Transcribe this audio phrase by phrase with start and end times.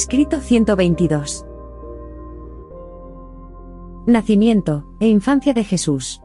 [0.00, 1.44] Escrito 122.
[4.06, 6.20] Nacimiento e infancia de Jesús.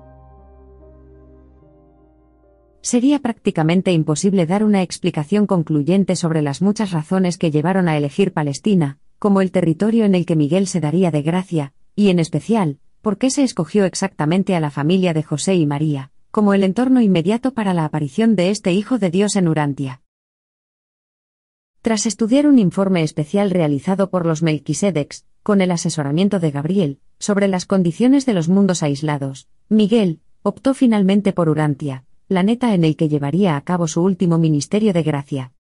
[2.81, 8.31] Sería prácticamente imposible dar una explicación concluyente sobre las muchas razones que llevaron a elegir
[8.31, 12.77] Palestina, como el territorio en el que Miguel se daría de gracia, y en especial,
[13.01, 17.01] por qué se escogió exactamente a la familia de José y María, como el entorno
[17.01, 20.02] inmediato para la aparición de este Hijo de Dios en Urantia.
[21.83, 27.49] Tras estudiar un informe especial realizado por los Melquisedecs, con el asesoramiento de Gabriel, sobre
[27.49, 33.09] las condiciones de los mundos aislados, Miguel optó finalmente por Urantia, planeta en el que
[33.09, 35.51] llevaría a cabo su último ministerio de gracia.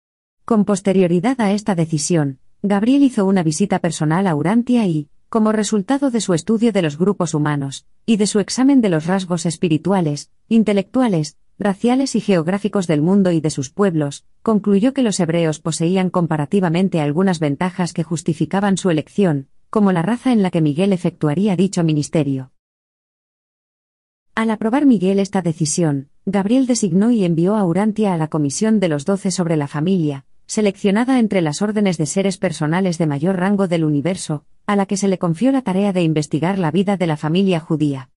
[0.45, 6.09] Con posterioridad a esta decisión, Gabriel hizo una visita personal a Urantia y, como resultado
[6.09, 10.31] de su estudio de los grupos humanos, y de su examen de los rasgos espirituales,
[10.47, 16.09] intelectuales, raciales y geográficos del mundo y de sus pueblos, concluyó que los hebreos poseían
[16.09, 21.55] comparativamente algunas ventajas que justificaban su elección, como la raza en la que Miguel efectuaría
[21.55, 22.51] dicho ministerio.
[24.35, 28.89] Al aprobar Miguel esta decisión, Gabriel designó y envió a Urantia a la comisión de
[28.89, 33.67] los doce sobre la familia, seleccionada entre las órdenes de seres personales de mayor rango
[33.67, 37.07] del universo, a la que se le confió la tarea de investigar la vida de
[37.07, 38.09] la familia judía.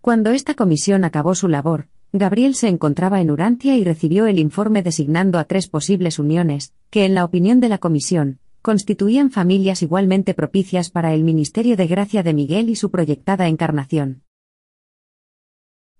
[0.00, 4.82] Cuando esta comisión acabó su labor, Gabriel se encontraba en Urantia y recibió el informe
[4.82, 10.34] designando a tres posibles uniones, que en la opinión de la comisión, constituían familias igualmente
[10.34, 14.24] propicias para el ministerio de gracia de Miguel y su proyectada encarnación.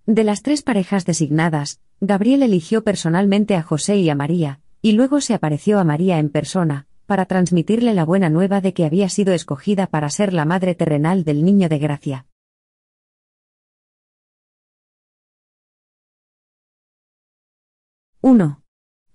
[0.05, 5.19] De las tres parejas designadas, Gabriel eligió personalmente a José y a María, y luego
[5.19, 9.33] se apareció a María en persona, para transmitirle la buena nueva de que había sido
[9.33, 12.27] escogida para ser la madre terrenal del niño de gracia.
[18.25, 18.61] 1.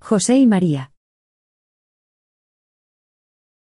[0.00, 0.92] José y María.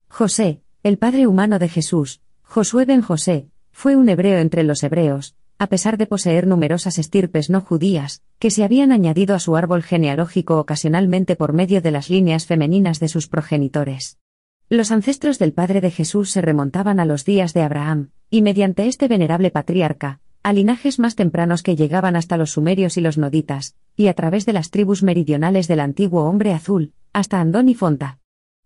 [0.07, 5.37] José, el padre humano de Jesús, Josué ben José, fue un hebreo entre los hebreos,
[5.57, 9.83] a pesar de poseer numerosas estirpes no judías, que se habían añadido a su árbol
[9.83, 14.19] genealógico ocasionalmente por medio de las líneas femeninas de sus progenitores.
[14.69, 18.89] Los ancestros del padre de Jesús se remontaban a los días de Abraham, y mediante
[18.89, 23.77] este venerable patriarca, a linajes más tempranos que llegaban hasta los sumerios y los noditas,
[23.97, 28.19] y a través de las tribus meridionales del antiguo hombre azul, hasta Andón y Fonta.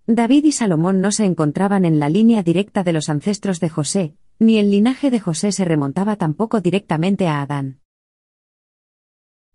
[0.07, 4.15] David y Salomón no se encontraban en la línea directa de los ancestros de José,
[4.39, 7.81] ni el linaje de José se remontaba tampoco directamente a Adán.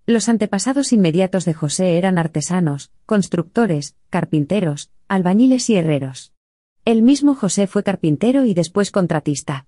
[0.06, 6.34] Los antepasados inmediatos de José eran artesanos, constructores, carpinteros, albañiles y herreros.
[6.84, 9.68] El mismo José fue carpintero y después contratista.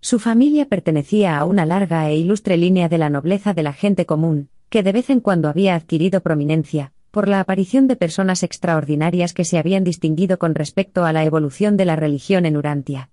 [0.00, 4.06] Su familia pertenecía a una larga e ilustre línea de la nobleza de la gente
[4.06, 9.34] común, que de vez en cuando había adquirido prominencia, por la aparición de personas extraordinarias
[9.34, 13.10] que se habían distinguido con respecto a la evolución de la religión en Urantia.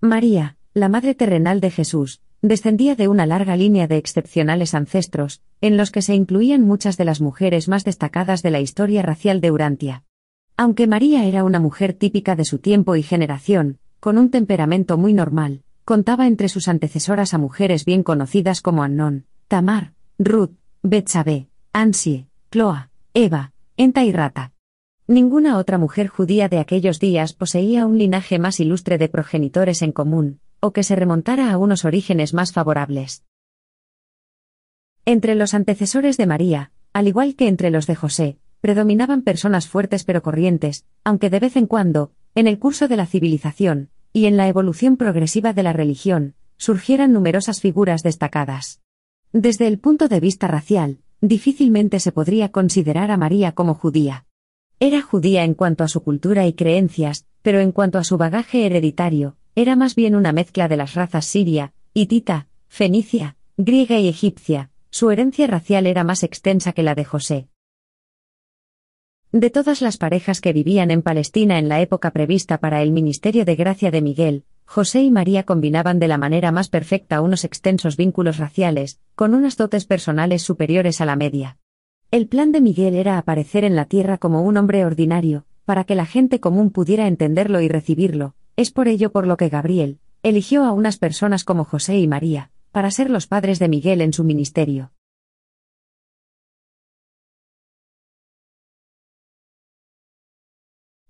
[0.00, 5.76] María, la madre terrenal de Jesús, descendía de una larga línea de excepcionales ancestros, en
[5.76, 9.50] los que se incluían muchas de las mujeres más destacadas de la historia racial de
[9.50, 10.04] Urantia.
[10.56, 15.12] Aunque María era una mujer típica de su tiempo y generación, con un temperamento muy
[15.12, 20.52] normal, contaba entre sus antecesoras a mujeres bien conocidas como Annón, Tamar, Ruth,
[20.82, 24.52] Betsabé, Ansie, Cloa, Eva, Enta y Rata.
[25.06, 29.92] Ninguna otra mujer judía de aquellos días poseía un linaje más ilustre de progenitores en
[29.92, 33.24] común, o que se remontara a unos orígenes más favorables.
[35.04, 40.04] Entre los antecesores de María, al igual que entre los de José, predominaban personas fuertes
[40.04, 44.36] pero corrientes, aunque de vez en cuando, en el curso de la civilización, y en
[44.36, 48.80] la evolución progresiva de la religión, surgieran numerosas figuras destacadas.
[49.32, 54.24] Desde el punto de vista racial, difícilmente se podría considerar a María como judía.
[54.80, 58.66] Era judía en cuanto a su cultura y creencias, pero en cuanto a su bagaje
[58.66, 64.70] hereditario, era más bien una mezcla de las razas siria, hitita, fenicia, griega y egipcia,
[64.90, 67.48] su herencia racial era más extensa que la de José.
[69.32, 73.44] De todas las parejas que vivían en Palestina en la época prevista para el ministerio
[73.44, 77.98] de gracia de Miguel, José y María combinaban de la manera más perfecta unos extensos
[77.98, 81.58] vínculos raciales, con unas dotes personales superiores a la media.
[82.10, 85.94] El plan de Miguel era aparecer en la tierra como un hombre ordinario, para que
[85.94, 90.64] la gente común pudiera entenderlo y recibirlo, es por ello por lo que Gabriel, eligió
[90.64, 94.24] a unas personas como José y María, para ser los padres de Miguel en su
[94.24, 94.90] ministerio.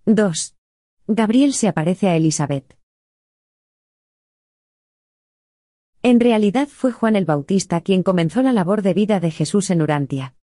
[0.08, 0.54] —2.
[1.06, 2.78] Gabriel se aparece a Elizabeth.
[6.02, 9.82] En realidad fue Juan el Bautista quien comenzó la labor de vida de Jesús en
[9.82, 10.34] Urantia.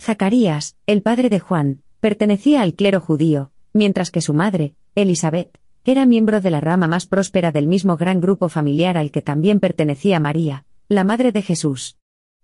[0.00, 6.06] Zacarías, el padre de Juan, pertenecía al clero judío, mientras que su madre, Elizabeth, era
[6.06, 10.20] miembro de la rama más próspera del mismo gran grupo familiar al que también pertenecía
[10.20, 11.96] María, la madre de Jesús.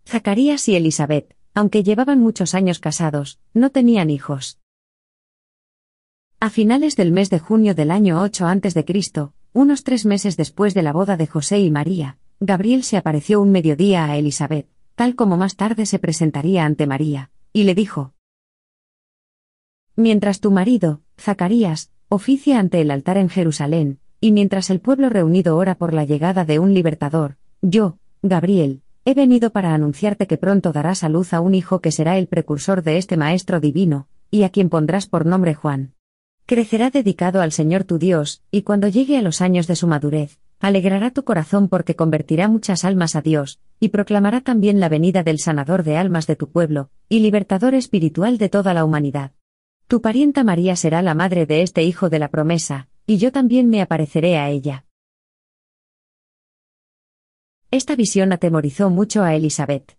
[0.04, 4.58] Zacarías y Elizabeth, aunque llevaban muchos años casados, no tenían hijos.
[6.44, 8.84] A finales del mes de junio del año 8 a.C.,
[9.54, 13.50] unos tres meses después de la boda de José y María, Gabriel se apareció un
[13.50, 18.12] mediodía a Elizabeth, tal como más tarde se presentaría ante María, y le dijo,
[19.96, 25.56] Mientras tu marido, Zacarías, oficia ante el altar en Jerusalén, y mientras el pueblo reunido
[25.56, 30.72] ora por la llegada de un libertador, yo, Gabriel, he venido para anunciarte que pronto
[30.72, 34.42] darás a luz a un hijo que será el precursor de este Maestro divino, y
[34.42, 35.94] a quien pondrás por nombre Juan.
[36.46, 40.38] Crecerá dedicado al Señor tu Dios, y cuando llegue a los años de su madurez,
[40.60, 45.38] alegrará tu corazón porque convertirá muchas almas a Dios, y proclamará también la venida del
[45.38, 49.32] sanador de almas de tu pueblo, y libertador espiritual de toda la humanidad.
[49.88, 53.70] Tu parienta María será la madre de este hijo de la promesa, y yo también
[53.70, 54.84] me apareceré a ella.
[57.70, 59.96] Esta visión atemorizó mucho a Elizabeth.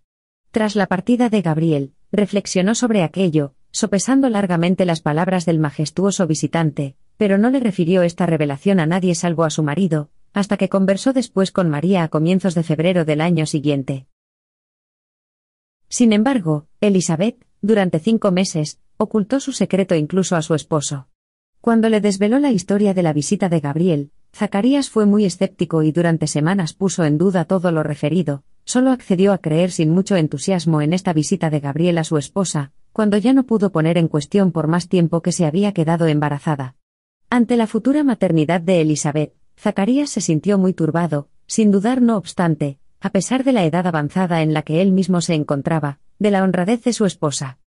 [0.52, 6.96] Tras la partida de Gabriel, reflexionó sobre aquello, sopesando largamente las palabras del majestuoso visitante,
[7.18, 11.12] pero no le refirió esta revelación a nadie salvo a su marido, hasta que conversó
[11.12, 14.06] después con María a comienzos de febrero del año siguiente.
[15.90, 21.08] Sin embargo, Elizabeth, durante cinco meses, ocultó su secreto incluso a su esposo.
[21.60, 25.92] Cuando le desveló la historia de la visita de Gabriel, Zacarías fue muy escéptico y
[25.92, 30.80] durante semanas puso en duda todo lo referido, solo accedió a creer sin mucho entusiasmo
[30.80, 34.52] en esta visita de Gabriel a su esposa, cuando ya no pudo poner en cuestión
[34.52, 36.76] por más tiempo que se había quedado embarazada.
[37.28, 42.78] Ante la futura maternidad de Elizabeth, Zacarías se sintió muy turbado, sin dudar no obstante,
[43.02, 46.42] a pesar de la edad avanzada en la que él mismo se encontraba, de la
[46.42, 47.58] honradez de su esposa.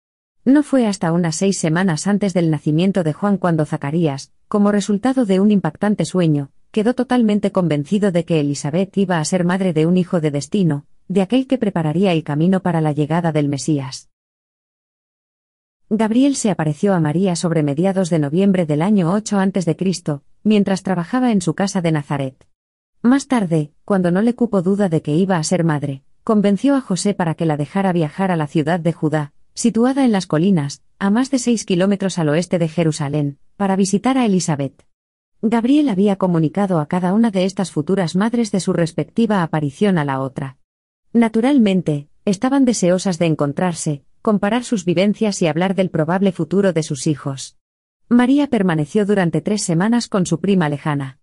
[0.47, 5.27] No fue hasta unas seis semanas antes del nacimiento de Juan cuando Zacarías, como resultado
[5.27, 9.85] de un impactante sueño, quedó totalmente convencido de que Elizabeth iba a ser madre de
[9.85, 14.09] un hijo de destino, de aquel que prepararía el camino para la llegada del Mesías.
[15.91, 21.33] Gabriel se apareció a María sobre mediados de noviembre del año 8 a.C., mientras trabajaba
[21.33, 22.47] en su casa de Nazaret.
[23.01, 26.83] Más tarde, cuando no le cupo duda de que iba a ser madre, convenció a
[26.83, 30.83] José para que la dejara viajar a la ciudad de Judá, situada en las colinas,
[30.99, 34.85] a más de seis kilómetros al oeste de Jerusalén, para visitar a Elizabeth.
[35.41, 40.05] Gabriel había comunicado a cada una de estas futuras madres de su respectiva aparición a
[40.05, 40.59] la otra.
[41.15, 47.07] Naturalmente, estaban deseosas de encontrarse, comparar sus vivencias y hablar del probable futuro de sus
[47.07, 47.57] hijos.
[48.09, 51.19] María permaneció durante tres semanas con su prima lejana.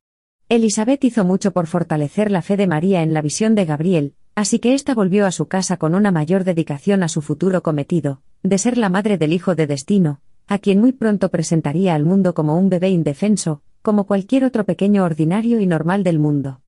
[0.50, 4.60] Elizabeth hizo mucho por fortalecer la fe de María en la visión de Gabriel, así
[4.60, 8.58] que ésta volvió a su casa con una mayor dedicación a su futuro cometido, de
[8.60, 12.58] ser la madre del hijo de destino, a quien muy pronto presentaría al mundo como
[12.58, 16.62] un bebé indefenso, como cualquier otro pequeño ordinario y normal del mundo.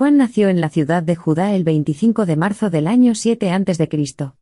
[0.00, 4.32] Juan nació en la ciudad de Judá el 25 de marzo del año 7 a.C.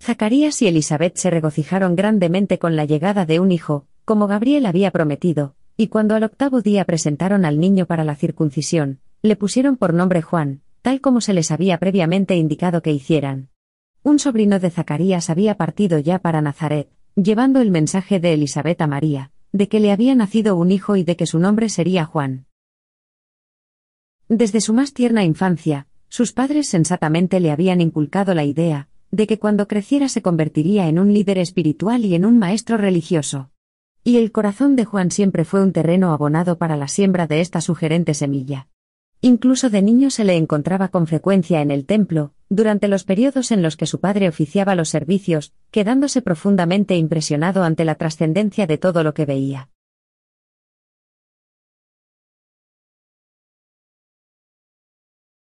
[0.00, 4.92] Zacarías y Elizabeth se regocijaron grandemente con la llegada de un hijo, como Gabriel había
[4.92, 9.94] prometido, y cuando al octavo día presentaron al niño para la circuncisión, le pusieron por
[9.94, 13.48] nombre Juan, tal como se les había previamente indicado que hicieran.
[14.04, 18.86] Un sobrino de Zacarías había partido ya para Nazaret, llevando el mensaje de Elizabeth a
[18.86, 22.46] María, de que le había nacido un hijo y de que su nombre sería Juan.
[24.30, 29.40] Desde su más tierna infancia, sus padres sensatamente le habían inculcado la idea, de que
[29.40, 33.50] cuando creciera se convertiría en un líder espiritual y en un maestro religioso.
[34.04, 37.60] Y el corazón de Juan siempre fue un terreno abonado para la siembra de esta
[37.60, 38.68] sugerente semilla.
[39.20, 43.62] Incluso de niño se le encontraba con frecuencia en el templo, durante los periodos en
[43.62, 49.02] los que su padre oficiaba los servicios, quedándose profundamente impresionado ante la trascendencia de todo
[49.02, 49.70] lo que veía.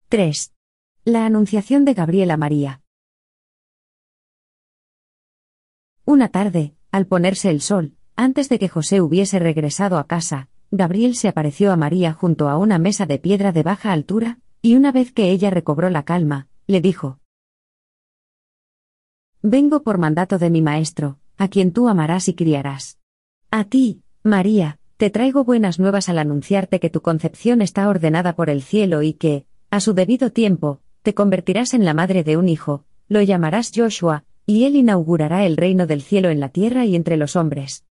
[0.09, 0.55] 3.
[1.05, 2.81] La Anunciación de Gabriel a María.
[6.05, 11.17] Una tarde, al ponerse el sol, antes de que José hubiese regresado a casa, Gabriel
[11.17, 14.93] se apareció a María junto a una mesa de piedra de baja altura, y una
[14.93, 17.19] vez que ella recobró la calma, le dijo,
[19.43, 23.01] Vengo por mandato de mi maestro, a quien tú amarás y criarás.
[23.51, 28.51] A ti, María, te traigo buenas nuevas al anunciarte que tu concepción está ordenada por
[28.51, 32.49] el cielo y que, a su debido tiempo, te convertirás en la madre de un
[32.49, 36.97] hijo, lo llamarás Joshua, y él inaugurará el reino del cielo en la tierra y
[36.97, 37.85] entre los hombres.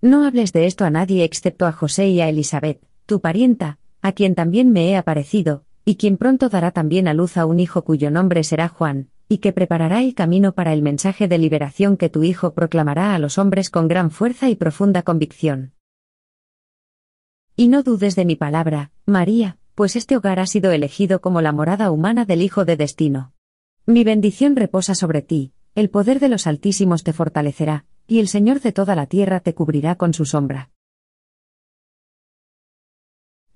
[0.00, 4.12] No hables de esto a nadie excepto a José y a Elizabeth, tu parienta, a
[4.12, 7.84] quien también me he aparecido, y quien pronto dará también a luz a un hijo
[7.84, 12.08] cuyo nombre será Juan, y que preparará el camino para el mensaje de liberación que
[12.08, 15.74] tu hijo proclamará a los hombres con gran fuerza y profunda convicción.
[17.54, 21.52] Y no dudes de mi palabra, María, pues este hogar ha sido elegido como la
[21.52, 23.32] morada humana del Hijo de Destino.
[23.86, 28.60] Mi bendición reposa sobre ti, el poder de los Altísimos te fortalecerá, y el Señor
[28.60, 30.68] de toda la tierra te cubrirá con su sombra.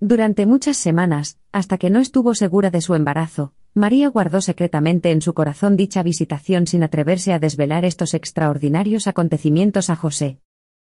[0.01, 5.21] Durante muchas semanas, hasta que no estuvo segura de su embarazo, María guardó secretamente en
[5.21, 10.41] su corazón dicha visitación sin atreverse a desvelar estos extraordinarios acontecimientos a José.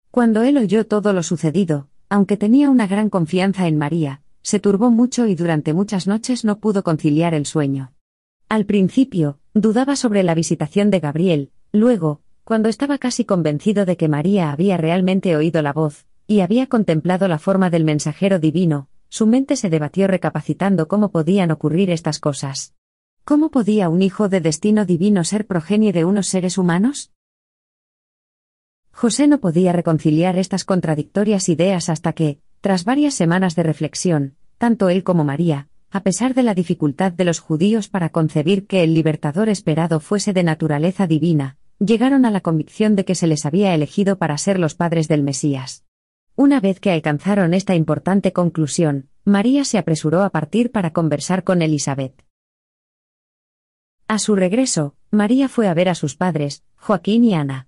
[0.09, 4.91] Cuando él oyó todo lo sucedido, aunque tenía una gran confianza en María, se turbó
[4.91, 7.93] mucho y durante muchas noches no pudo conciliar el sueño.
[8.49, 14.09] Al principio, dudaba sobre la visitación de Gabriel, luego, cuando estaba casi convencido de que
[14.09, 19.27] María había realmente oído la voz, y había contemplado la forma del mensajero divino, su
[19.27, 22.73] mente se debatió recapacitando cómo podían ocurrir estas cosas.
[23.23, 27.11] ¿Cómo podía un hijo de destino divino ser progenie de unos seres humanos?
[28.91, 34.87] José no podía reconciliar estas contradictorias ideas hasta que, tras varias semanas de reflexión, tanto
[34.87, 38.93] él como María, a pesar de la dificultad de los judíos para concebir que el
[38.93, 43.75] libertador esperado fuese de naturaleza divina, llegaron a la convicción de que se les había
[43.75, 45.83] elegido para ser los padres del Mesías.
[46.37, 51.61] Una vez que alcanzaron esta importante conclusión, María se apresuró a partir para conversar con
[51.61, 52.23] Elizabeth.
[54.07, 57.67] A su regreso, María fue a ver a sus padres, Joaquín y Ana.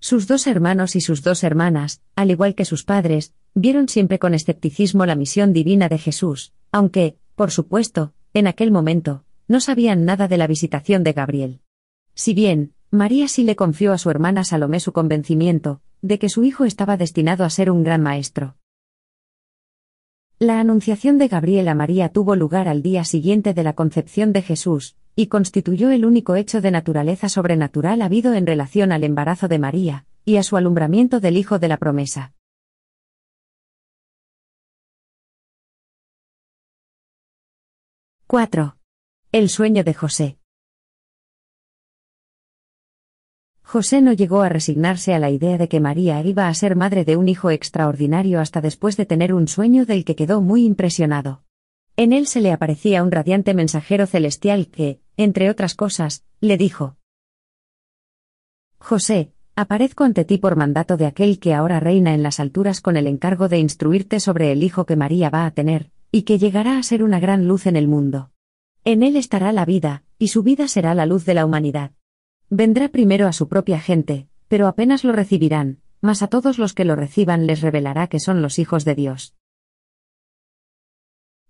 [0.00, 4.34] Sus dos hermanos y sus dos hermanas, al igual que sus padres, vieron siempre con
[4.34, 10.28] escepticismo la misión divina de Jesús, aunque, por supuesto, en aquel momento, no sabían nada
[10.28, 11.60] de la visitación de Gabriel.
[12.14, 16.44] Si bien, María sí le confió a su hermana Salomé su convencimiento, de que su
[16.44, 18.56] hijo estaba destinado a ser un gran maestro.
[20.38, 24.42] La anunciación de Gabriel a María tuvo lugar al día siguiente de la concepción de
[24.42, 29.58] Jesús, y constituyó el único hecho de naturaleza sobrenatural habido en relación al embarazo de
[29.58, 32.32] María, y a su alumbramiento del Hijo de la promesa.
[38.32, 38.78] ¡4!
[39.30, 40.38] El sueño de José.
[43.62, 47.04] José no llegó a resignarse a la idea de que María iba a ser madre
[47.04, 51.42] de un hijo extraordinario hasta después de tener un sueño del que quedó muy impresionado.
[51.96, 56.96] En él se le aparecía un radiante mensajero celestial que, entre otras cosas, le dijo,
[58.78, 62.96] José, aparezco ante ti por mandato de aquel que ahora reina en las alturas con
[62.96, 66.76] el encargo de instruirte sobre el hijo que María va a tener, y que llegará
[66.78, 68.30] a ser una gran luz en el mundo.
[68.84, 71.92] En él estará la vida, y su vida será la luz de la humanidad.
[72.50, 76.84] Vendrá primero a su propia gente, pero apenas lo recibirán, mas a todos los que
[76.84, 79.34] lo reciban les revelará que son los hijos de Dios.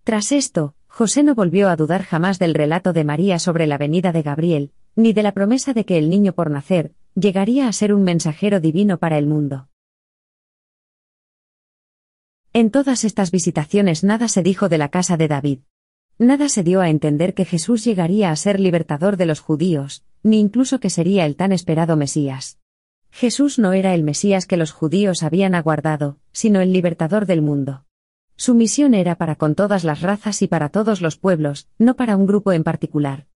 [0.05, 4.13] Tras esto, José no volvió a dudar jamás del relato de María sobre la venida
[4.13, 7.93] de Gabriel, ni de la promesa de que el niño por nacer, llegaría a ser
[7.93, 9.69] un mensajero divino para el mundo.
[12.55, 15.61] En todas estas visitaciones nada se dijo de la casa de David.
[16.19, 20.39] Nada se dio a entender que Jesús llegaría a ser libertador de los judíos, ni
[20.39, 22.59] incluso que sería el tan esperado Mesías.
[23.11, 27.87] Jesús no era el Mesías que los judíos habían aguardado, sino el libertador del mundo.
[28.37, 32.17] Su misión era para con todas las razas y para todos los pueblos, no para
[32.17, 33.29] un grupo en particular.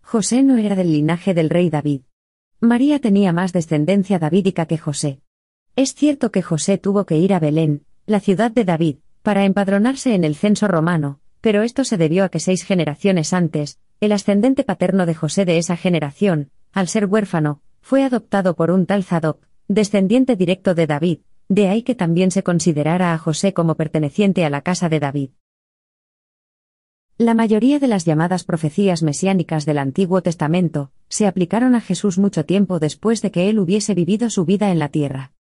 [0.00, 2.02] José no era del linaje del rey David.
[2.60, 5.20] María tenía más descendencia davídica que José.
[5.76, 10.14] Es cierto que José tuvo que ir a Belén, la ciudad de David, para empadronarse
[10.14, 14.62] en el censo romano, pero esto se debió a que seis generaciones antes, el ascendente
[14.62, 19.44] paterno de José de esa generación, al ser huérfano, fue adoptado por un tal Zadok,
[19.66, 24.50] descendiente directo de David, de ahí que también se considerara a José como perteneciente a
[24.50, 25.30] la casa de David.
[27.18, 32.44] La mayoría de las llamadas profecías mesiánicas del Antiguo Testamento se aplicaron a Jesús mucho
[32.44, 35.33] tiempo después de que él hubiese vivido su vida en la tierra.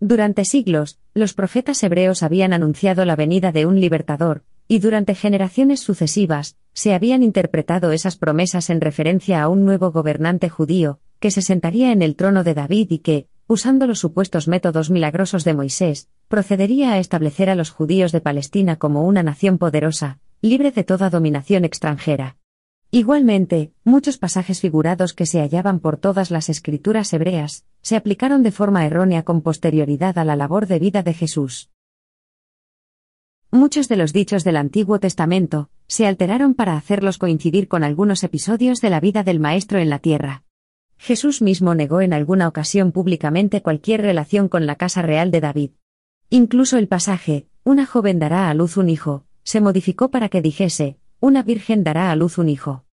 [0.00, 5.80] Durante siglos, los profetas hebreos habían anunciado la venida de un libertador, y durante generaciones
[5.80, 11.42] sucesivas, se habían interpretado esas promesas en referencia a un nuevo gobernante judío, que se
[11.42, 16.08] sentaría en el trono de David y que, usando los supuestos métodos milagrosos de Moisés,
[16.28, 21.10] procedería a establecer a los judíos de Palestina como una nación poderosa, libre de toda
[21.10, 22.36] dominación extranjera.
[22.90, 28.50] Igualmente, muchos pasajes figurados que se hallaban por todas las escrituras hebreas, se aplicaron de
[28.50, 31.68] forma errónea con posterioridad a la labor de vida de Jesús.
[33.50, 38.80] Muchos de los dichos del Antiguo Testamento se alteraron para hacerlos coincidir con algunos episodios
[38.80, 40.44] de la vida del Maestro en la tierra.
[40.96, 45.70] Jesús mismo negó en alguna ocasión públicamente cualquier relación con la casa real de David.
[46.30, 50.98] Incluso el pasaje, una joven dará a luz un hijo, se modificó para que dijese,
[51.20, 52.84] una virgen dará a luz un hijo.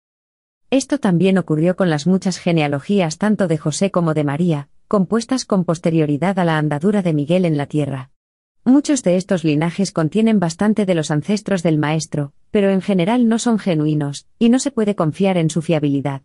[0.71, 5.65] Esto también ocurrió con las muchas genealogías tanto de José como de María, compuestas con
[5.65, 8.11] posterioridad a la andadura de Miguel en la tierra.
[8.65, 13.39] Muchos de estos linajes contienen bastante de los ancestros del maestro, pero en general no
[13.39, 16.23] son genuinos, y no se puede confiar en su fiabilidad.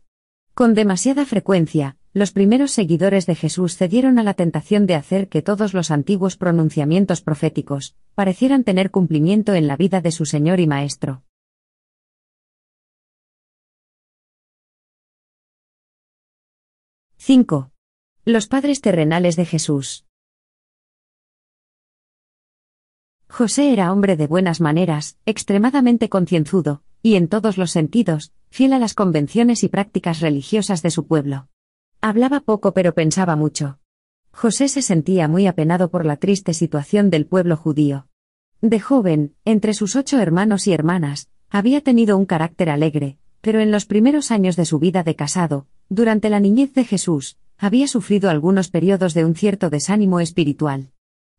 [0.53, 5.41] Con demasiada frecuencia, los primeros seguidores de Jesús cedieron a la tentación de hacer que
[5.41, 10.67] todos los antiguos pronunciamientos proféticos parecieran tener cumplimiento en la vida de su Señor y
[10.67, 11.23] Maestro.
[17.29, 17.69] —5.
[18.25, 20.07] Los padres terrenales de Jesús.
[23.29, 28.79] José era hombre de buenas maneras, extremadamente concienzudo, y en todos los sentidos, fiel a
[28.79, 31.49] las convenciones y prácticas religiosas de su pueblo.
[32.01, 33.77] Hablaba poco pero pensaba mucho.
[34.31, 38.07] José se sentía muy apenado por la triste situación del pueblo judío.
[38.61, 43.69] De joven, entre sus ocho hermanos y hermanas, había tenido un carácter alegre, pero en
[43.69, 48.29] los primeros años de su vida de casado, durante la niñez de Jesús, había sufrido
[48.29, 50.91] algunos periodos de un cierto desánimo espiritual.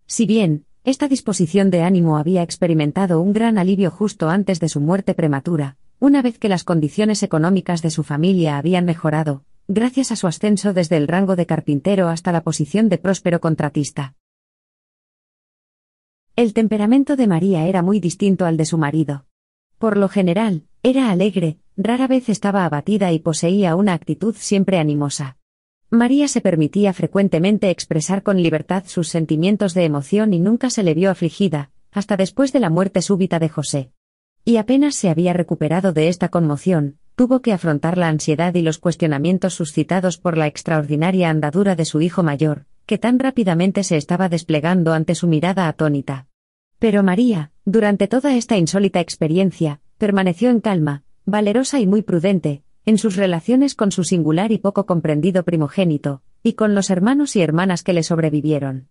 [0.06, 4.80] Si bien, esta disposición de ánimo había experimentado un gran alivio justo antes de su
[4.80, 10.16] muerte prematura, una vez que las condiciones económicas de su familia habían mejorado, gracias a
[10.16, 14.14] su ascenso desde el rango de carpintero hasta la posición de próspero contratista.
[16.36, 19.26] El temperamento de María era muy distinto al de su marido.
[19.78, 25.38] Por lo general, era alegre, rara vez estaba abatida y poseía una actitud siempre animosa.
[25.88, 30.94] María se permitía frecuentemente expresar con libertad sus sentimientos de emoción y nunca se le
[30.94, 33.90] vio afligida, hasta después de la muerte súbita de José.
[34.44, 38.78] Y apenas se había recuperado de esta conmoción, tuvo que afrontar la ansiedad y los
[38.78, 44.28] cuestionamientos suscitados por la extraordinaria andadura de su hijo mayor, que tan rápidamente se estaba
[44.28, 46.26] desplegando ante su mirada atónita.
[46.78, 52.98] Pero María, durante toda esta insólita experiencia, permaneció en calma, valerosa y muy prudente, en
[52.98, 57.82] sus relaciones con su singular y poco comprendido primogénito, y con los hermanos y hermanas
[57.82, 58.88] que le sobrevivieron.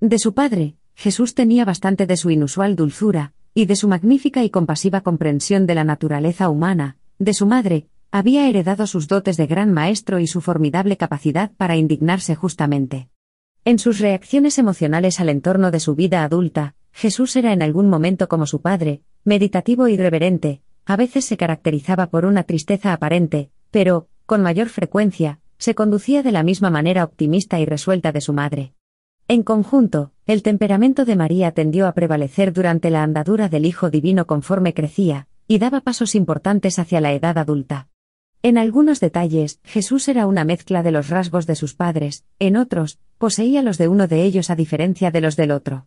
[0.00, 4.50] De su padre, Jesús tenía bastante de su inusual dulzura, y de su magnífica y
[4.50, 9.72] compasiva comprensión de la naturaleza humana, de su madre, había heredado sus dotes de gran
[9.72, 13.08] maestro y su formidable capacidad para indignarse justamente.
[13.64, 18.28] En sus reacciones emocionales al entorno de su vida adulta, Jesús era en algún momento
[18.28, 24.08] como su padre, meditativo y reverente, a veces se caracterizaba por una tristeza aparente, pero,
[24.26, 28.74] con mayor frecuencia, se conducía de la misma manera optimista y resuelta de su madre.
[29.28, 34.26] En conjunto, el temperamento de María tendió a prevalecer durante la andadura del Hijo Divino
[34.26, 37.88] conforme crecía, y daba pasos importantes hacia la edad adulta.
[38.42, 42.98] En algunos detalles, Jesús era una mezcla de los rasgos de sus padres, en otros,
[43.18, 45.86] poseía los de uno de ellos a diferencia de los del otro.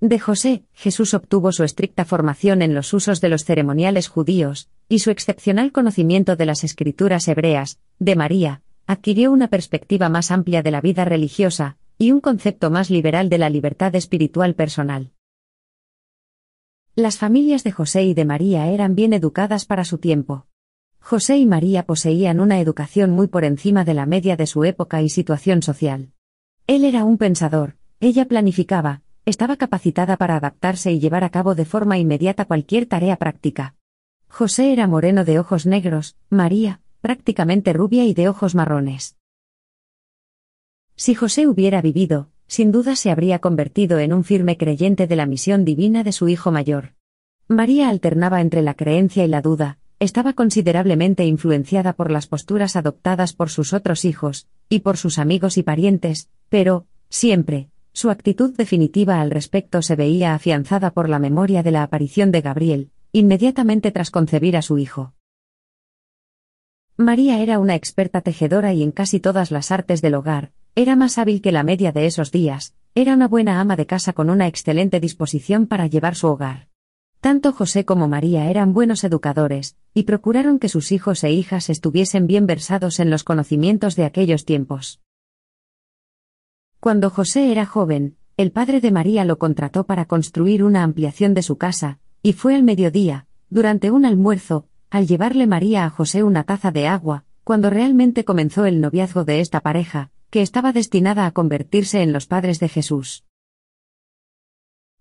[0.00, 5.00] De José, Jesús obtuvo su estricta formación en los usos de los ceremoniales judíos, y
[5.00, 10.70] su excepcional conocimiento de las escrituras hebreas, de María, adquirió una perspectiva más amplia de
[10.70, 15.12] la vida religiosa, y un concepto más liberal de la libertad espiritual personal.
[16.94, 20.46] Las familias de José y de María eran bien educadas para su tiempo.
[20.98, 25.02] José y María poseían una educación muy por encima de la media de su época
[25.02, 26.12] y situación social.
[26.66, 31.64] Él era un pensador, ella planificaba, estaba capacitada para adaptarse y llevar a cabo de
[31.64, 33.74] forma inmediata cualquier tarea práctica.
[34.28, 39.16] José era moreno de ojos negros, María, prácticamente rubia y de ojos marrones.
[40.96, 45.26] Si José hubiera vivido, sin duda se habría convertido en un firme creyente de la
[45.26, 46.94] misión divina de su hijo mayor.
[47.48, 53.32] María alternaba entre la creencia y la duda, estaba considerablemente influenciada por las posturas adoptadas
[53.32, 59.20] por sus otros hijos, y por sus amigos y parientes, pero, siempre, su actitud definitiva
[59.20, 64.10] al respecto se veía afianzada por la memoria de la aparición de Gabriel, inmediatamente tras
[64.10, 65.14] concebir a su hijo.
[66.96, 71.18] María era una experta tejedora y en casi todas las artes del hogar, era más
[71.18, 74.46] hábil que la media de esos días, era una buena ama de casa con una
[74.46, 76.68] excelente disposición para llevar su hogar.
[77.20, 82.26] Tanto José como María eran buenos educadores, y procuraron que sus hijos e hijas estuviesen
[82.26, 85.00] bien versados en los conocimientos de aquellos tiempos.
[86.80, 91.42] Cuando José era joven, el padre de María lo contrató para construir una ampliación de
[91.42, 96.44] su casa, y fue al mediodía, durante un almuerzo, al llevarle María a José una
[96.44, 101.32] taza de agua, cuando realmente comenzó el noviazgo de esta pareja, que estaba destinada a
[101.32, 103.26] convertirse en los padres de Jesús.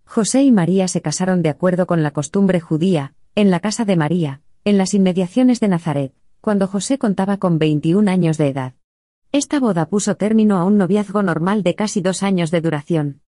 [0.03, 3.95] José y María se casaron de acuerdo con la costumbre judía, en la casa de
[3.95, 8.73] María, en las inmediaciones de Nazaret, cuando José contaba con 21 años de edad.
[9.31, 13.21] Esta boda puso término a un noviazgo normal de casi dos años de duración.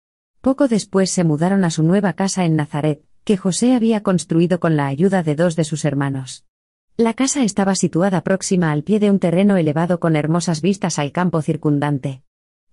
[0.40, 4.76] Poco después se mudaron a su nueva casa en Nazaret, que José había construido con
[4.76, 6.44] la ayuda de dos de sus hermanos.
[6.96, 11.10] La casa estaba situada próxima al pie de un terreno elevado con hermosas vistas al
[11.10, 12.22] campo circundante.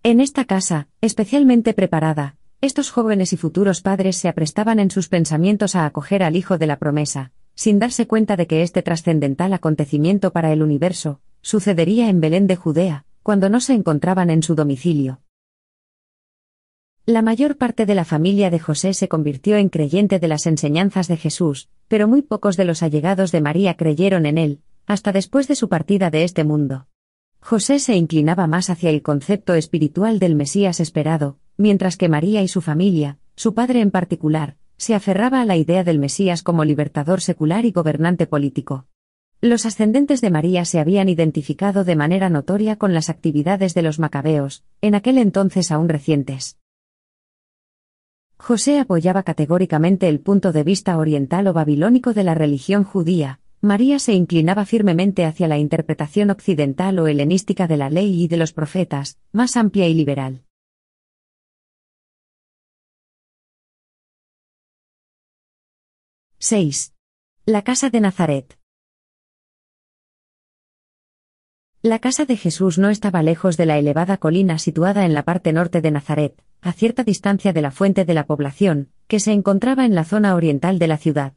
[0.04, 5.76] En esta casa, especialmente preparada, estos jóvenes y futuros padres se aprestaban en sus pensamientos
[5.76, 10.32] a acoger al Hijo de la promesa, sin darse cuenta de que este trascendental acontecimiento
[10.32, 15.20] para el universo, sucedería en Belén de Judea, cuando no se encontraban en su domicilio.
[17.08, 21.08] La mayor parte de la familia de José se convirtió en creyente de las enseñanzas
[21.08, 25.48] de Jesús, pero muy pocos de los allegados de María creyeron en él, hasta después
[25.48, 26.86] de su partida de este mundo.
[27.40, 32.48] José se inclinaba más hacia el concepto espiritual del Mesías esperado, mientras que María y
[32.48, 37.22] su familia, su padre en particular, se aferraba a la idea del Mesías como libertador
[37.22, 38.86] secular y gobernante político.
[39.46, 44.00] Los ascendentes de María se habían identificado de manera notoria con las actividades de los
[44.00, 46.58] macabeos, en aquel entonces aún recientes.
[48.40, 54.00] José apoyaba categóricamente el punto de vista oriental o babilónico de la religión judía, María
[54.00, 58.52] se inclinaba firmemente hacia la interpretación occidental o helenística de la ley y de los
[58.52, 60.44] profetas, más amplia y liberal.
[66.40, 66.96] ¡6!
[67.46, 68.58] La casa de Nazaret.
[71.86, 75.54] La casa de Jesús no estaba lejos de la elevada colina situada en la parte
[75.54, 79.86] norte de Nazaret, a cierta distancia de la fuente de la población, que se encontraba
[79.86, 81.34] en la zona oriental de la ciudad.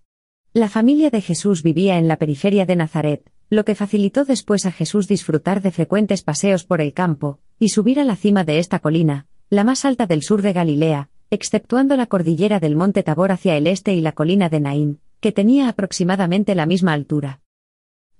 [0.54, 4.72] La familia de Jesús vivía en la periferia de Nazaret, lo que facilitó después a
[4.72, 8.78] Jesús disfrutar de frecuentes paseos por el campo, y subir a la cima de esta
[8.78, 13.54] colina, la más alta del sur de Galilea, exceptuando la cordillera del monte Tabor hacia
[13.58, 17.42] el este y la colina de Naín, que tenía aproximadamente la misma altura.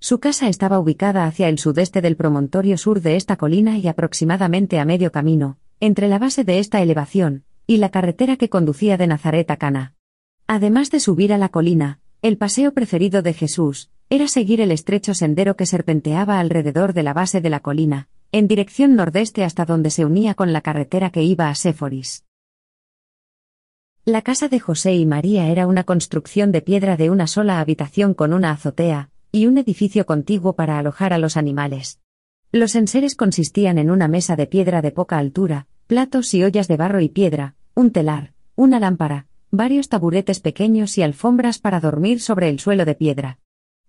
[0.01, 4.79] Su casa estaba ubicada hacia el sudeste del promontorio sur de esta colina y aproximadamente
[4.79, 9.07] a medio camino, entre la base de esta elevación, y la carretera que conducía de
[9.07, 9.95] Nazaret a Cana.
[10.47, 15.13] Además de subir a la colina, el paseo preferido de Jesús, era seguir el estrecho
[15.13, 19.89] sendero que serpenteaba alrededor de la base de la colina, en dirección nordeste hasta donde
[19.89, 22.23] se unía con la carretera que iba a Séforis.
[24.05, 28.13] La casa de José y María era una construcción de piedra de una sola habitación
[28.13, 31.99] con una azotea, y un edificio contiguo para alojar a los animales.
[32.51, 36.77] Los enseres consistían en una mesa de piedra de poca altura, platos y ollas de
[36.77, 42.49] barro y piedra, un telar, una lámpara, varios taburetes pequeños y alfombras para dormir sobre
[42.49, 43.39] el suelo de piedra.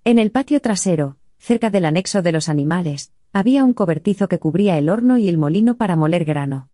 [0.04, 4.76] En el patio trasero, cerca del anexo de los animales, había un cobertizo que cubría
[4.76, 6.68] el horno y el molino para moler grano.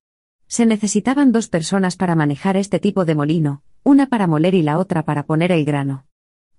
[0.49, 4.79] Se necesitaban dos personas para manejar este tipo de molino, una para moler y la
[4.79, 6.07] otra para poner el grano.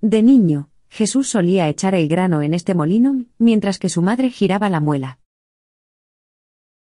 [0.02, 4.70] De niño, Jesús solía echar el grano en este molino, mientras que su madre giraba
[4.70, 5.20] la muela.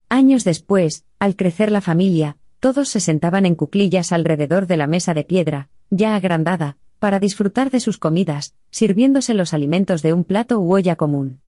[0.08, 5.14] Años después, al crecer la familia, todos se sentaban en cuclillas alrededor de la mesa
[5.14, 10.60] de piedra, ya agrandada, para disfrutar de sus comidas, sirviéndose los alimentos de un plato
[10.60, 11.40] u olla común.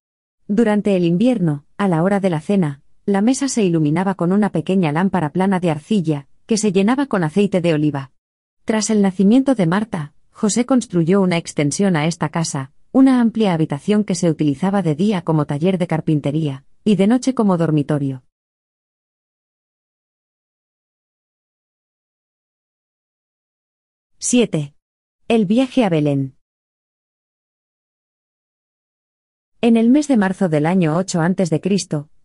[0.49, 4.51] Durante el invierno, a la hora de la cena, la mesa se iluminaba con una
[4.51, 8.11] pequeña lámpara plana de arcilla, que se llenaba con aceite de oliva.
[8.65, 14.05] Tras el nacimiento de Marta, José construyó una extensión a esta casa, una amplia habitación
[14.05, 18.23] que se utilizaba de día como taller de carpintería, y de noche como dormitorio.
[24.21, 24.75] ¡7!
[25.27, 26.37] El viaje a Belén.
[29.63, 31.63] En el mes de marzo del año 8 a.C.,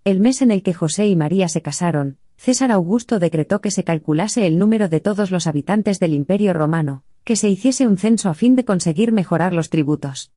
[0.04, 3.86] el mes en el que José y María se casaron, César Augusto decretó que se
[3.86, 8.30] calculase el número de todos los habitantes del Imperio Romano, que se hiciese un censo
[8.30, 10.32] a fin de conseguir mejorar los tributos.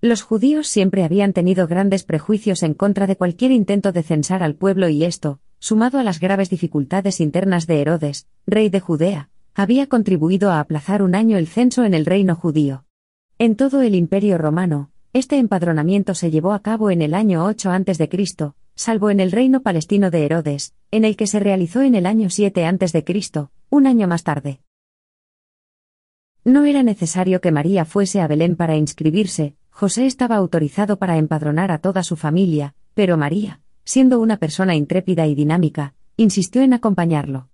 [0.00, 4.54] Los judíos siempre habían tenido grandes prejuicios en contra de cualquier intento de censar al
[4.54, 9.88] pueblo y esto, sumado a las graves dificultades internas de Herodes, rey de Judea, había
[9.88, 12.84] contribuido a aplazar un año el censo en el reino judío.
[13.38, 17.70] En todo el imperio romano, este empadronamiento se llevó a cabo en el año 8
[17.72, 22.06] a.C., salvo en el reino palestino de Herodes, en el que se realizó en el
[22.06, 23.04] año 7 a.C.,
[23.70, 24.60] un año más tarde.
[26.48, 31.70] No era necesario que María fuese a Belén para inscribirse, José estaba autorizado para empadronar
[31.70, 37.50] a toda su familia, pero María, siendo una persona intrépida y dinámica, insistió en acompañarlo.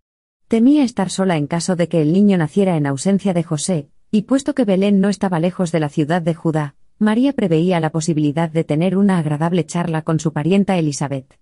[0.47, 4.23] Temía estar sola en caso de que el niño naciera en ausencia de José, y
[4.23, 8.49] puesto que Belén no estaba lejos de la ciudad de Judá, María preveía la posibilidad
[8.49, 11.37] de tener una agradable charla con su parienta Elizabeth.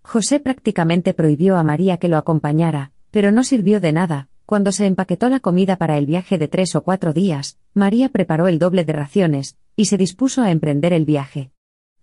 [0.00, 4.86] José prácticamente prohibió a María que lo acompañara, pero no sirvió de nada, cuando se
[4.86, 8.84] empaquetó la comida para el viaje de tres o cuatro días, María preparó el doble
[8.84, 11.50] de raciones, y se dispuso a emprender el viaje.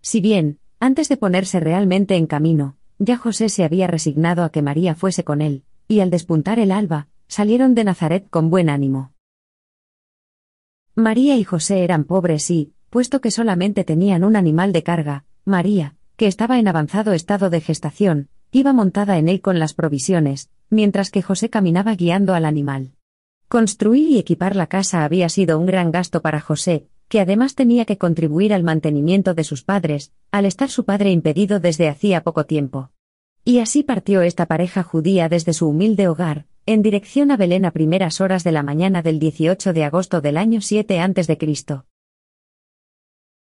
[0.02, 4.62] Si bien, antes de ponerse realmente en camino, ya José se había resignado a que
[4.62, 9.14] María fuese con él, y al despuntar el alba, salieron de Nazaret con buen ánimo.
[10.96, 15.96] María y José eran pobres y, puesto que solamente tenían un animal de carga, María,
[16.18, 21.12] que estaba en avanzado estado de gestación, iba montada en él con las provisiones, mientras
[21.12, 22.92] que José caminaba guiando al animal.
[23.48, 27.86] Construir y equipar la casa había sido un gran gasto para José, que además tenía
[27.86, 32.46] que contribuir al mantenimiento de sus padres, al estar su padre impedido desde hacía poco
[32.46, 32.90] tiempo.
[33.46, 37.72] Y así partió esta pareja judía desde su humilde hogar, en dirección a Belén a
[37.72, 41.38] primeras horas de la mañana del 18 de agosto del año 7 a.C.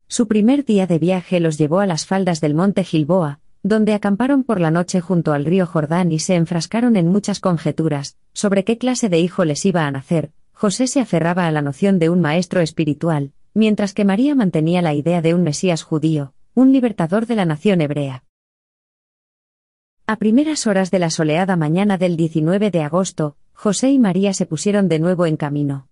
[0.09, 4.45] Su primer día de viaje los llevó a las faldas del monte Gilboa, donde acamparon
[4.45, 8.77] por la noche junto al río Jordán y se enfrascaron en muchas conjeturas, sobre qué
[8.77, 10.33] clase de hijo les iba a nacer.
[10.53, 14.93] José se aferraba a la noción de un maestro espiritual, mientras que María mantenía la
[14.93, 18.23] idea de un Mesías judío, un libertador de la nación hebrea.
[20.07, 24.45] A primeras horas de la soleada mañana del 19 de agosto, José y María se
[24.45, 25.89] pusieron de nuevo en camino.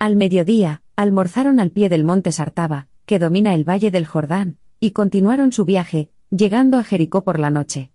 [0.00, 4.90] Al mediodía, almorzaron al pie del monte Sartaba, que domina el valle del Jordán, y
[4.90, 7.92] continuaron su viaje, llegando a Jericó por la noche.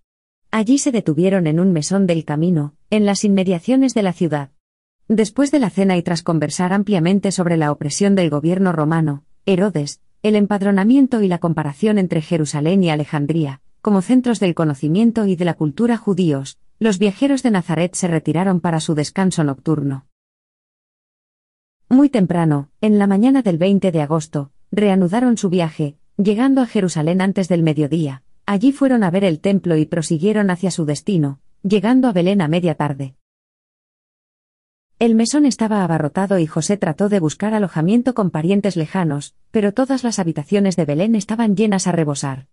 [0.52, 4.52] Allí se detuvieron en un mesón del camino, en las inmediaciones de la ciudad.
[5.08, 10.02] Después de la cena y tras conversar ampliamente sobre la opresión del gobierno romano, Herodes,
[10.21, 15.45] el empadronamiento y la comparación entre Jerusalén y Alejandría, como centros del conocimiento y de
[15.45, 20.06] la cultura judíos, los viajeros de Nazaret se retiraron para su descanso nocturno.
[21.89, 27.21] Muy temprano, en la mañana del 20 de agosto, reanudaron su viaje, llegando a Jerusalén
[27.21, 32.07] antes del mediodía, Allí fueron a ver el templo y prosiguieron hacia su destino, llegando
[32.07, 33.13] a Belén a media tarde.
[34.99, 40.05] El mesón estaba abarrotado y José trató de buscar alojamiento con parientes lejanos, pero todas
[40.05, 42.47] las habitaciones de Belén estaban llenas a rebosar.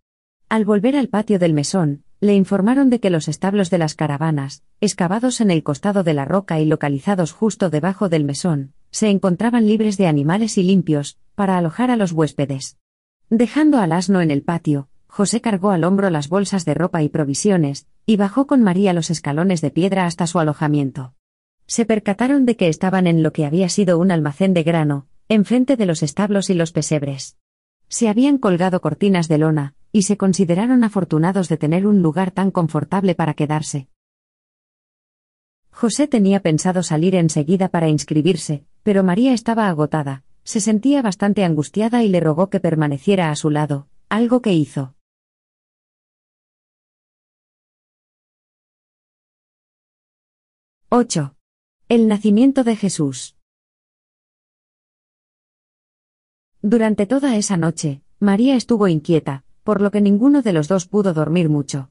[0.48, 4.64] Al volver al patio del mesón, le informaron de que los establos de las caravanas,
[4.80, 9.68] excavados en el costado de la roca y localizados justo debajo del mesón, se encontraban
[9.68, 12.78] libres de animales y limpios, para alojar a los huéspedes.
[13.30, 17.08] Dejando al asno en el patio, José cargó al hombro las bolsas de ropa y
[17.08, 21.14] provisiones, y bajó con María los escalones de piedra hasta su alojamiento.
[21.68, 25.76] Se percataron de que estaban en lo que había sido un almacén de grano, enfrente
[25.76, 27.36] de los establos y los pesebres.
[27.88, 32.50] Se habían colgado cortinas de lona, y se consideraron afortunados de tener un lugar tan
[32.50, 33.86] confortable para quedarse.
[35.70, 42.02] José tenía pensado salir enseguida para inscribirse, pero María estaba agotada, se sentía bastante angustiada
[42.02, 44.93] y le rogó que permaneciera a su lado, algo que hizo.
[50.96, 51.34] 8.
[51.88, 53.34] El nacimiento de Jesús.
[56.62, 61.12] Durante toda esa noche, María estuvo inquieta, por lo que ninguno de los dos pudo
[61.12, 61.90] dormir mucho.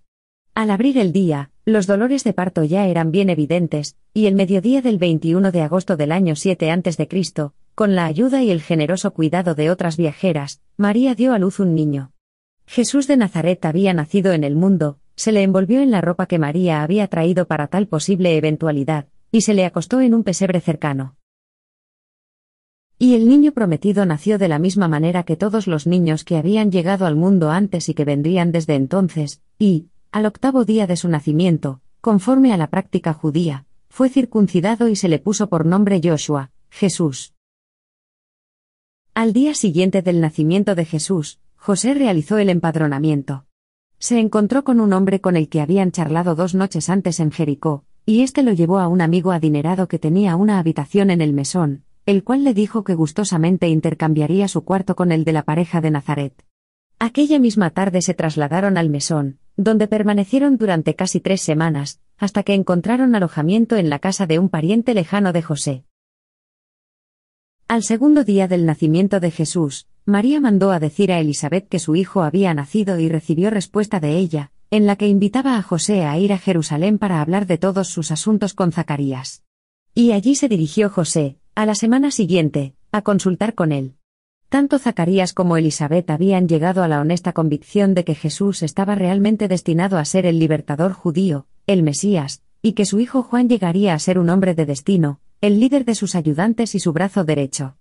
[0.56, 4.82] Al abrir el día, los dolores de parto ya eran bien evidentes, y el mediodía
[4.82, 9.54] del 21 de agosto del año 7 a.C., con la ayuda y el generoso cuidado
[9.54, 12.13] de otras viajeras, María dio a luz un niño.
[12.66, 16.39] Jesús de Nazaret había nacido en el mundo, se le envolvió en la ropa que
[16.39, 21.15] María había traído para tal posible eventualidad, y se le acostó en un pesebre cercano.
[22.99, 26.71] Y el niño prometido nació de la misma manera que todos los niños que habían
[26.71, 31.10] llegado al mundo antes y que vendrían desde entonces, y, al octavo día de su
[31.10, 36.52] nacimiento, conforme a la práctica judía, fue circuncidado y se le puso por nombre Joshua,
[36.69, 37.34] Jesús.
[39.13, 43.45] Al día siguiente del nacimiento de Jesús, José realizó el empadronamiento
[44.04, 47.86] se encontró con un hombre con el que habían charlado dos noches antes en Jericó,
[48.06, 51.86] y éste lo llevó a un amigo adinerado que tenía una habitación en el mesón,
[52.06, 55.92] el cual le dijo que gustosamente intercambiaría su cuarto con el de la pareja de
[55.92, 56.34] Nazaret.
[57.00, 62.56] Aquella misma tarde se trasladaron al mesón, donde permanecieron durante casi tres semanas, hasta que
[62.56, 65.86] encontraron alojamiento en la casa de un pariente lejano de José.
[67.74, 71.96] Al segundo día del nacimiento de Jesús, María mandó a decir a Elizabeth que su
[71.96, 76.16] hijo había nacido y recibió respuesta de ella, en la que invitaba a José a
[76.20, 79.42] ir a Jerusalén para hablar de todos sus asuntos con Zacarías.
[79.96, 83.96] Y allí se dirigió José, a la semana siguiente, a consultar con él.
[84.50, 89.48] Tanto Zacarías como Elizabeth habían llegado a la honesta convicción de que Jesús estaba realmente
[89.48, 94.00] destinado a ser el libertador judío, el Mesías, y que su hijo Juan llegaría a
[94.00, 97.76] ser un hombre de destino, el líder de sus ayudantes y su brazo derecho.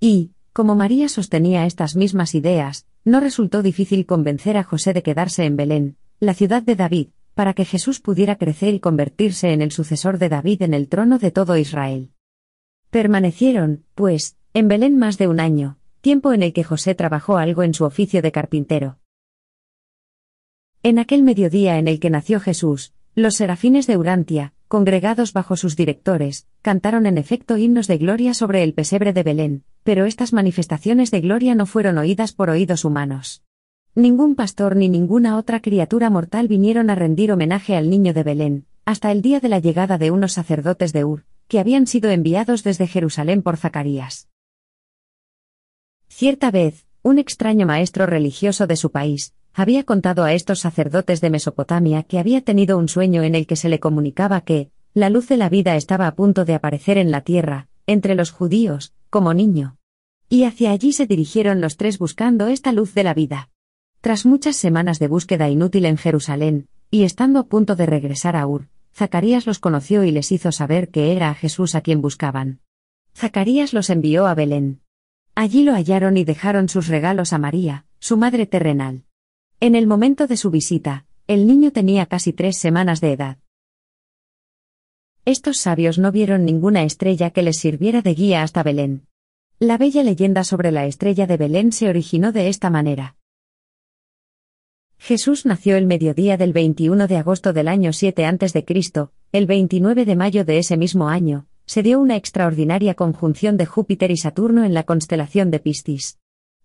[0.00, 5.44] Y, como María sostenía estas mismas ideas, no resultó difícil convencer a José de quedarse
[5.44, 9.72] en Belén, la ciudad de David, para que Jesús pudiera crecer y convertirse en el
[9.72, 12.12] sucesor de David en el trono de todo Israel.
[12.88, 17.62] Permanecieron, pues, en Belén más de un año, tiempo en el que José trabajó algo
[17.62, 19.00] en su oficio de carpintero.
[20.82, 25.76] En aquel mediodía en el que nació Jesús, los serafines de Urantia, congregados bajo sus
[25.76, 31.10] directores, cantaron en efecto himnos de gloria sobre el pesebre de Belén, pero estas manifestaciones
[31.10, 33.42] de gloria no fueron oídas por oídos humanos.
[33.94, 38.64] Ningún pastor ni ninguna otra criatura mortal vinieron a rendir homenaje al niño de Belén,
[38.86, 42.64] hasta el día de la llegada de unos sacerdotes de Ur, que habían sido enviados
[42.64, 44.30] desde Jerusalén por Zacarías.
[46.08, 51.30] Cierta vez, un extraño maestro religioso de su país, había contado a estos sacerdotes de
[51.30, 55.28] Mesopotamia que había tenido un sueño en el que se le comunicaba que, la luz
[55.28, 59.34] de la vida estaba a punto de aparecer en la tierra, entre los judíos, como
[59.34, 59.76] niño.
[60.28, 63.50] Y hacia allí se dirigieron los tres buscando esta luz de la vida.
[64.00, 68.46] Tras muchas semanas de búsqueda inútil en Jerusalén, y estando a punto de regresar a
[68.46, 72.60] Ur, Zacarías los conoció y les hizo saber que era a Jesús a quien buscaban.
[73.14, 74.80] Zacarías los envió a Belén.
[75.34, 79.04] Allí lo hallaron y dejaron sus regalos a María, su madre terrenal.
[79.62, 83.38] En el momento de su visita, el niño tenía casi tres semanas de edad.
[85.24, 89.06] Estos sabios no vieron ninguna estrella que les sirviera de guía hasta Belén.
[89.60, 93.14] La bella leyenda sobre la estrella de Belén se originó de esta manera.
[94.98, 98.64] Jesús nació el mediodía del 21 de agosto del año 7 a.C.,
[99.30, 104.10] el 29 de mayo de ese mismo año, se dio una extraordinaria conjunción de Júpiter
[104.10, 106.18] y Saturno en la constelación de Piscis.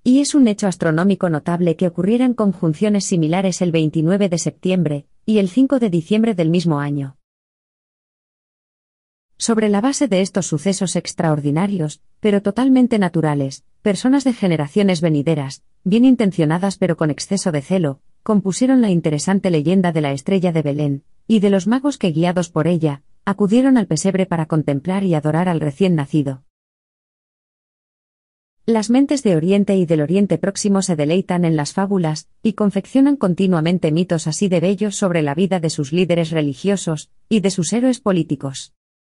[0.10, 5.40] Y es un hecho astronómico notable que ocurrieran conjunciones similares el 29 de septiembre y
[5.40, 7.18] el 5 de diciembre del mismo año.
[9.36, 16.06] Sobre la base de estos sucesos extraordinarios, pero totalmente naturales, personas de generaciones venideras, bien
[16.06, 21.04] intencionadas pero con exceso de celo, compusieron la interesante leyenda de la estrella de Belén,
[21.28, 25.50] y de los magos que guiados por ella, acudieron al pesebre para contemplar y adorar
[25.50, 26.47] al recién nacido.
[28.70, 33.16] Las mentes de Oriente y del Oriente Próximo se deleitan en las fábulas, y confeccionan
[33.16, 37.72] continuamente mitos así de bellos sobre la vida de sus líderes religiosos, y de sus
[37.72, 38.74] héroes políticos.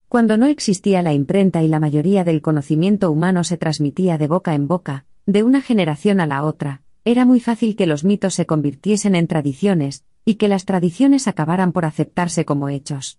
[0.08, 4.54] Cuando no existía la imprenta y la mayoría del conocimiento humano se transmitía de boca
[4.54, 8.46] en boca, de una generación a la otra, era muy fácil que los mitos se
[8.46, 13.18] convirtiesen en tradiciones, y que las tradiciones acabaran por aceptarse como hechos.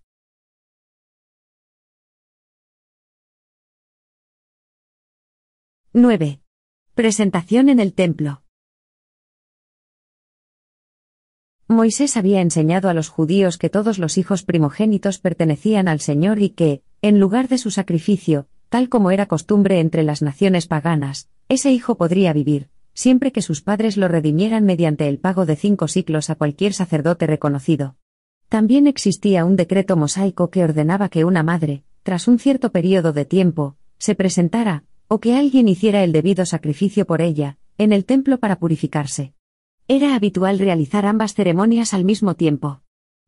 [5.95, 6.39] —9.
[6.95, 8.41] Presentación en el templo.
[11.67, 16.49] Moisés había enseñado a los judíos que todos los hijos primogénitos pertenecían al Señor y
[16.49, 21.71] que, en lugar de su sacrificio, tal como era costumbre entre las naciones paganas, ese
[21.71, 26.31] hijo podría vivir, siempre que sus padres lo redimieran mediante el pago de cinco ciclos
[26.31, 27.97] a cualquier sacerdote reconocido.
[28.49, 33.25] También existía un decreto mosaico que ordenaba que una madre, tras un cierto periodo de
[33.25, 38.39] tiempo, se presentara, o que alguien hiciera el debido sacrificio por ella, en el templo
[38.39, 39.35] para purificarse.
[39.87, 42.81] Era habitual realizar ambas ceremonias al mismo tiempo.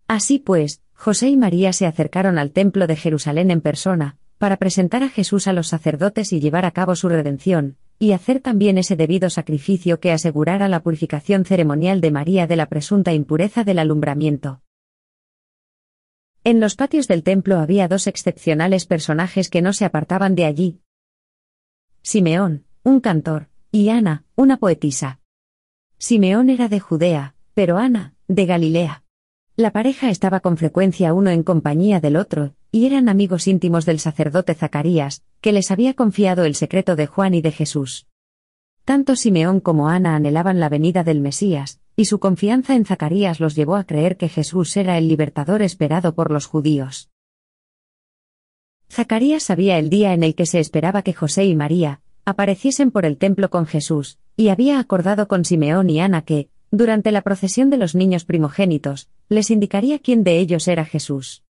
[0.07, 5.03] Así pues, José y María se acercaron al templo de Jerusalén en persona, para presentar
[5.03, 8.95] a Jesús a los sacerdotes y llevar a cabo su redención, y hacer también ese
[8.95, 14.63] debido sacrificio que asegurara la purificación ceremonial de María de la presunta impureza del alumbramiento.
[16.43, 20.79] En los patios del templo había dos excepcionales personajes que no se apartaban de allí.
[22.07, 25.21] Simeón, un cantor, y Ana, una poetisa.
[25.97, 29.03] Simeón era de Judea, pero Ana, de Galilea.
[29.55, 33.99] La pareja estaba con frecuencia uno en compañía del otro, y eran amigos íntimos del
[33.99, 38.05] sacerdote Zacarías, que les había confiado el secreto de Juan y de Jesús.
[38.83, 43.55] Tanto Simeón como Ana anhelaban la venida del Mesías, y su confianza en Zacarías los
[43.55, 47.09] llevó a creer que Jesús era el libertador esperado por los judíos.
[48.95, 53.05] Zacarías sabía el día en el que se esperaba que José y María apareciesen por
[53.05, 57.69] el templo con Jesús, y había acordado con Simeón y Ana que, durante la procesión
[57.69, 61.43] de los niños primogénitos, les indicaría quién de ellos era Jesús.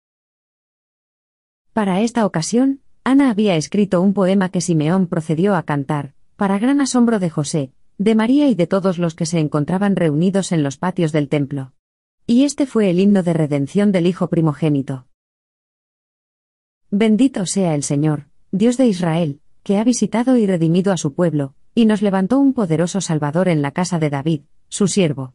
[1.72, 6.82] Para esta ocasión, Ana había escrito un poema que Simeón procedió a cantar, para gran
[6.82, 10.78] asombro de José, de María y de todos los que se encontraban reunidos en los
[10.78, 11.74] patios del templo.
[12.26, 15.06] Y este fue el himno de redención del Hijo primogénito.
[16.98, 21.54] Bendito sea el Señor, Dios de Israel, que ha visitado y redimido a su pueblo,
[21.74, 25.34] y nos levantó un poderoso Salvador en la casa de David, su siervo.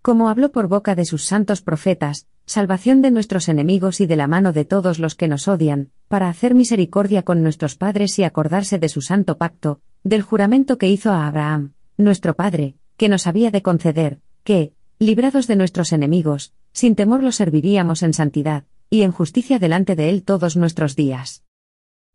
[0.00, 4.28] Como habló por boca de sus santos profetas, salvación de nuestros enemigos y de la
[4.28, 8.78] mano de todos los que nos odian, para hacer misericordia con nuestros padres y acordarse
[8.78, 13.50] de su santo pacto, del juramento que hizo a Abraham, nuestro Padre, que nos había
[13.50, 18.62] de conceder, que, librados de nuestros enemigos, sin temor los serviríamos en santidad,
[18.92, 21.42] y en justicia delante de Él todos nuestros días.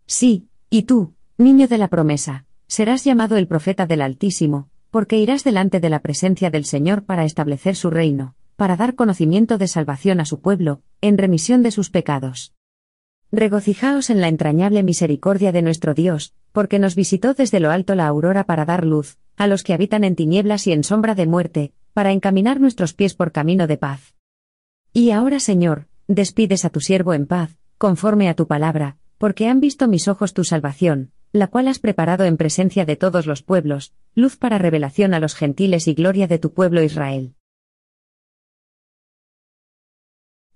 [0.05, 5.43] Sí, y tú, niño de la promesa, serás llamado el profeta del Altísimo, porque irás
[5.43, 10.19] delante de la presencia del Señor para establecer su reino para dar conocimiento de salvación
[10.19, 12.55] a su pueblo, en remisión de sus pecados.
[13.32, 18.07] Regocijaos en la entrañable misericordia de nuestro Dios, porque nos visitó desde lo alto la
[18.07, 21.71] aurora para dar luz, a los que habitan en tinieblas y en sombra de muerte,
[21.93, 24.15] para encaminar nuestros pies por camino de paz.
[24.91, 29.60] Y ahora, Señor, despides a tu siervo en paz, conforme a tu palabra, porque han
[29.60, 33.93] visto mis ojos tu salvación, la cual has preparado en presencia de todos los pueblos,
[34.16, 37.36] luz para revelación a los gentiles y gloria de tu pueblo Israel.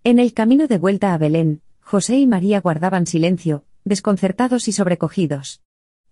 [0.04, 5.62] En el camino de vuelta a Belén, José y María guardaban silencio, desconcertados y sobrecogidos.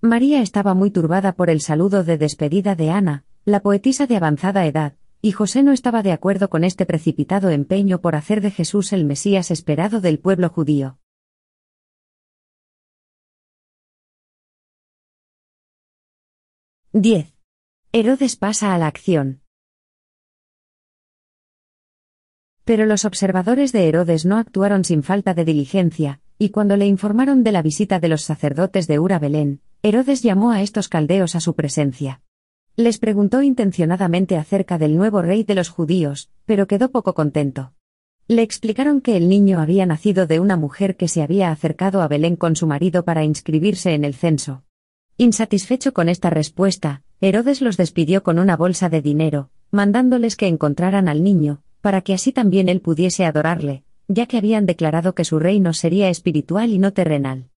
[0.02, 4.66] María estaba muy turbada por el saludo de despedida de Ana, la poetisa de avanzada
[4.66, 8.94] edad, y José no estaba de acuerdo con este precipitado empeño por hacer de Jesús
[8.94, 10.98] el Mesías esperado del pueblo judío.
[16.94, 17.36] 10.
[17.92, 19.42] Herodes pasa a la acción.
[22.64, 27.44] Pero los observadores de Herodes no actuaron sin falta de diligencia, y cuando le informaron
[27.44, 31.42] de la visita de los sacerdotes de Ura Belén, Herodes llamó a estos caldeos a
[31.42, 32.22] su presencia.
[32.80, 37.74] Les preguntó intencionadamente acerca del nuevo rey de los judíos, pero quedó poco contento.
[38.30, 42.08] Le explicaron que el niño había nacido de una mujer que se había acercado a
[42.08, 44.64] Belén con su marido para inscribirse en el censo.
[45.18, 51.10] Insatisfecho con esta respuesta, Herodes los despidió con una bolsa de dinero, mandándoles que encontraran
[51.10, 55.38] al niño, para que así también él pudiese adorarle, ya que habían declarado que su
[55.38, 57.50] reino sería espiritual y no terrenal.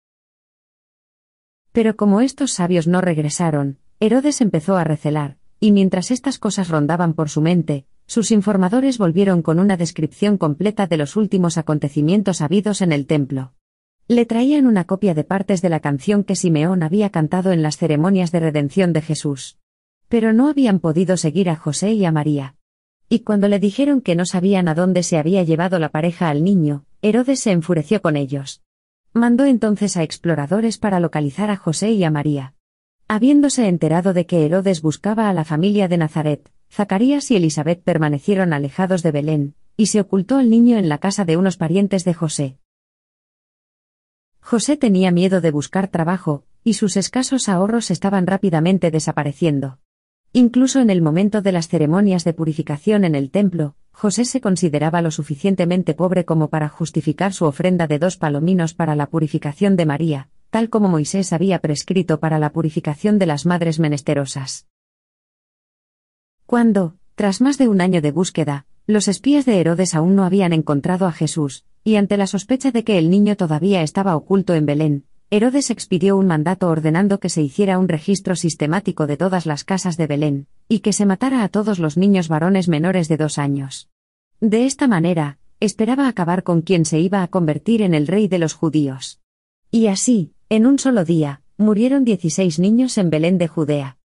[1.71, 7.13] Pero como estos sabios no regresaron, Herodes empezó a recelar, y mientras estas cosas rondaban
[7.13, 12.81] por su mente, sus informadores volvieron con una descripción completa de los últimos acontecimientos habidos
[12.81, 13.53] en el templo.
[14.07, 17.77] Le traían una copia de partes de la canción que Simeón había cantado en las
[17.77, 19.59] ceremonias de redención de Jesús.
[20.09, 22.55] Pero no habían podido seguir a José y a María.
[23.07, 26.43] Y cuando le dijeron que no sabían a dónde se había llevado la pareja al
[26.43, 28.63] niño, Herodes se enfureció con ellos.
[29.13, 32.55] Mandó entonces a exploradores para localizar a José y a María.
[33.13, 38.53] Habiéndose enterado de que Herodes buscaba a la familia de Nazaret, Zacarías y Elizabeth permanecieron
[38.53, 42.13] alejados de Belén, y se ocultó al niño en la casa de unos parientes de
[42.13, 42.57] José.
[44.39, 49.79] José tenía miedo de buscar trabajo, y sus escasos ahorros estaban rápidamente desapareciendo.
[50.31, 55.01] Incluso en el momento de las ceremonias de purificación en el templo, José se consideraba
[55.01, 59.85] lo suficientemente pobre como para justificar su ofrenda de dos palominos para la purificación de
[59.85, 64.67] María, tal como Moisés había prescrito para la purificación de las madres menesterosas.
[66.45, 70.53] Cuando, tras más de un año de búsqueda, los espías de Herodes aún no habían
[70.53, 74.65] encontrado a Jesús, y ante la sospecha de que el niño todavía estaba oculto en
[74.65, 79.63] Belén, Herodes expidió un mandato ordenando que se hiciera un registro sistemático de todas las
[79.63, 83.37] casas de Belén, y que se matara a todos los niños varones menores de dos
[83.37, 83.89] años.
[84.41, 88.39] De esta manera, esperaba acabar con quien se iba a convertir en el rey de
[88.39, 89.21] los judíos.
[89.69, 93.97] Y así, en un solo día, murieron 16 niños en Belén de Judea.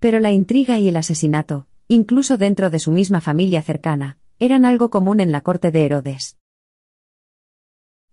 [0.00, 4.90] Pero la intriga y el asesinato, incluso dentro de su misma familia cercana, eran algo
[4.90, 6.38] común en la corte de Herodes.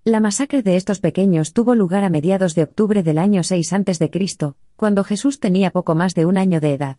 [0.03, 4.11] La masacre de estos pequeños tuvo lugar a mediados de octubre del año 6 a.C.,
[4.75, 6.97] cuando Jesús tenía poco más de un año de edad.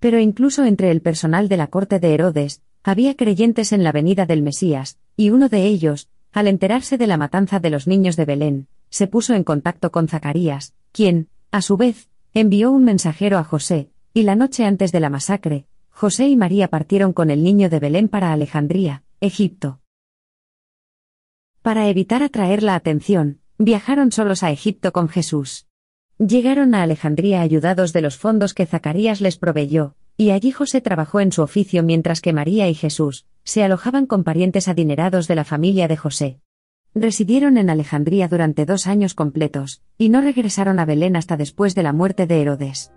[0.00, 4.26] Pero incluso entre el personal de la corte de Herodes, había creyentes en la venida
[4.26, 8.24] del Mesías, y uno de ellos, al enterarse de la matanza de los niños de
[8.24, 13.42] Belén, se puso en contacto con Zacarías, quien, a su vez, envió un mensajero a
[13.42, 17.68] José, y la noche antes de la masacre, José y María partieron con el niño
[17.68, 19.80] de Belén para Alejandría, Egipto.
[21.60, 25.66] Para evitar atraer la atención, viajaron solos a Egipto con Jesús.
[26.18, 31.18] Llegaron a Alejandría ayudados de los fondos que Zacarías les proveyó, y allí José trabajó
[31.18, 35.44] en su oficio mientras que María y Jesús se alojaban con parientes adinerados de la
[35.44, 36.43] familia de José.
[36.96, 41.82] Residieron en Alejandría durante dos años completos, y no regresaron a Belén hasta después de
[41.82, 42.92] la muerte de Herodes.